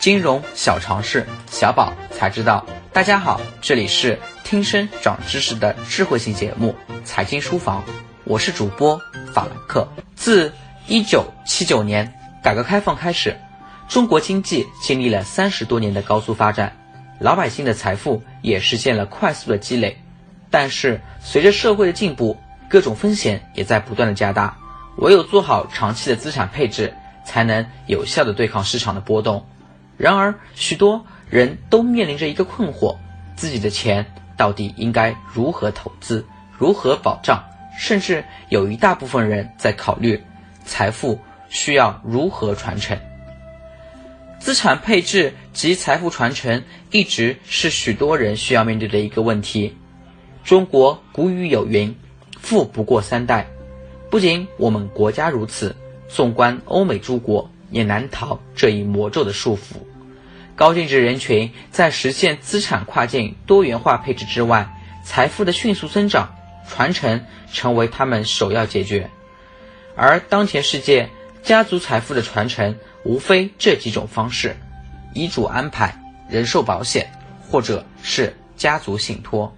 [0.00, 2.64] 金融小常识，小宝才知道。
[2.90, 7.84] 大家好，这里是听声长知识的智慧型节目《财经书房》，
[8.24, 8.98] 我是主播
[9.34, 9.86] 法兰克。
[10.16, 10.54] 自
[10.86, 13.38] 一九七九年改革开放开始，
[13.90, 16.74] 中国经济经历了三十多年的高速发展，
[17.18, 19.98] 老百姓的财富也实现了快速的积累。
[20.48, 22.38] 但是，随着社会的进步，
[22.70, 24.56] 各种风险也在不断的加大。
[24.96, 26.94] 唯有做好长期的资产配置，
[27.26, 29.44] 才能有效的对抗市场的波动。
[30.00, 32.96] 然而，许多人都面临着一个困惑：
[33.36, 36.24] 自己的钱到底应该如何投资、
[36.56, 37.44] 如何保障？
[37.78, 40.18] 甚至有一大部分人在考虑
[40.64, 41.18] 财富
[41.50, 42.98] 需要如何传承。
[44.38, 49.76] 资产配置及财富传承一直是许多人需要面对的一个问题。
[50.42, 51.94] 中国古语有云
[52.40, 53.46] ：“富不过三代。”
[54.10, 55.76] 不仅我们国家如此，
[56.08, 59.76] 纵观欧美诸国，也难逃这一魔咒的束缚。
[60.56, 64.68] 高净值人群在实现资产跨境多元化配置之外，
[65.04, 66.34] 财富的迅速增长、
[66.68, 69.10] 传承成为他们首要解决。
[69.96, 71.08] 而当前世界
[71.42, 74.56] 家族财富的传承，无非这几种方式：
[75.14, 75.98] 遗嘱安排、
[76.28, 77.10] 人寿保险，
[77.48, 79.56] 或者是家族信托。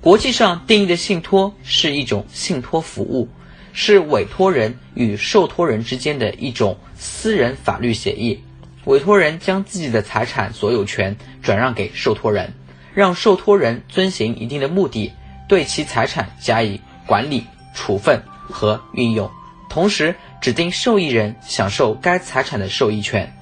[0.00, 3.28] 国际上定义的信托是一种信托服务，
[3.72, 8.42] 是委托人与受托人之间的一种私人法律协议。
[8.84, 12.52] 委托人将自己的财产所有权转让给受托人，
[12.94, 15.12] 让受托人遵循一定的目的，
[15.48, 19.30] 对其财产加以管理、处分和运用，
[19.68, 23.32] 同时指定受益人享受该财产的受益权。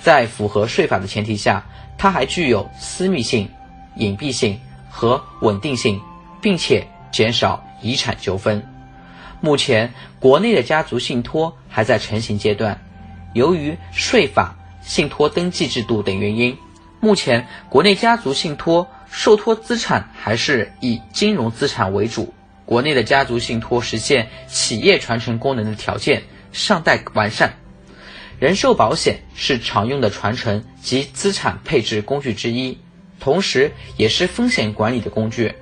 [0.00, 1.66] 在符合税法的前提下，
[1.98, 3.50] 它还具有私密性、
[3.96, 4.58] 隐蔽性
[4.88, 6.00] 和稳定性，
[6.40, 8.66] 并且减少遗产纠纷。
[9.40, 12.80] 目前，国内的家族信托还在成型阶段，
[13.34, 14.54] 由于税法。
[14.88, 16.56] 信托登记制度等原因，
[16.98, 22.32] 目前国内家族信托受托资产还是以金融资产为主。
[22.64, 27.58] 国内的家族信托实现企业传承功能的条件尚待完善。
[28.38, 32.78] 人寿保险是常用的传承及资产配置工具之一，
[33.20, 35.54] 同时也是风险管理的工具。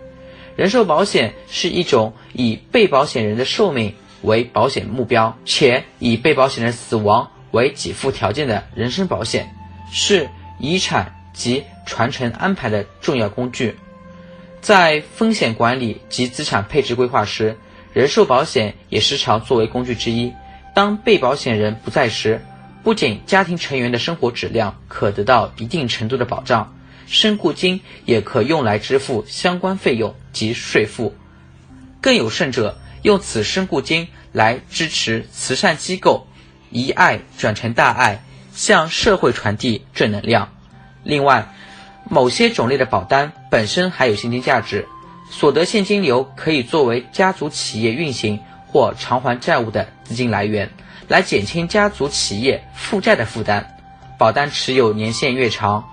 [0.54, 7.32] 人寿保险是一种以被保险人的寿命为保险目标，且以被保险人死亡。
[7.50, 9.54] 为给付条件的人身保险，
[9.90, 13.76] 是遗产及传承安排的重要工具。
[14.60, 17.56] 在风险管理及资产配置规划时，
[17.92, 20.32] 人寿保险也时常作为工具之一。
[20.74, 22.44] 当被保险人不在时，
[22.82, 26.74] 不仅家庭成员的生活质量可得到一定程度的保障，
[27.06, 31.14] 身故金也可用来支付相关费用及税负。
[32.00, 36.25] 更有甚者，用此身故金来支持慈善机构。
[36.70, 38.22] 以爱转成大爱，
[38.52, 40.48] 向社会传递正能量。
[41.02, 41.46] 另外，
[42.08, 44.86] 某些种类的保单本身还有现金价值，
[45.30, 50.70] 所得现金流可以作为家族企业运行或偿还债务的资金来源，
[51.08, 53.76] 来减轻家族企业负债的负担。
[54.18, 55.88] 保单持有年限越长，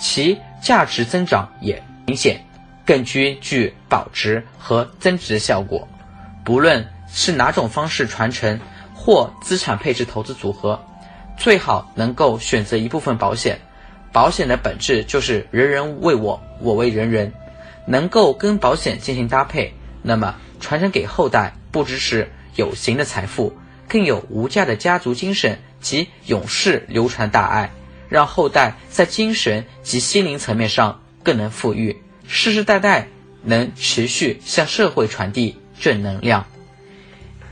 [0.00, 2.40] 其价值增长也明显，
[2.86, 5.86] 更具具保值和增值效果。
[6.44, 8.58] 不论是哪种方式传承。
[9.08, 10.78] 或资产配置投资组合，
[11.38, 13.58] 最好能够选择一部分保险。
[14.12, 17.32] 保险的本质就是人人为我，我为人人。
[17.86, 23.54] 能够跟保险进行搭配，那么传承给后代不只是有形的财富，
[23.88, 27.70] 更有无价的家族精神及永世流传大爱，
[28.10, 31.96] 让后代在精神及心灵层面上更能富裕，
[32.26, 33.08] 世世代代
[33.42, 36.44] 能持续向社会传递正能量。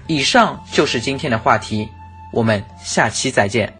[0.07, 1.91] 以上就是今天的话题，
[2.33, 3.73] 我们下期再见。